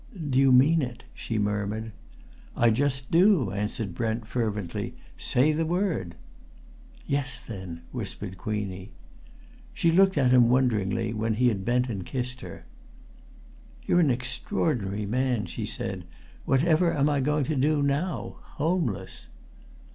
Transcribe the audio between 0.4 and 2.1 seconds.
mean it?" she murmured.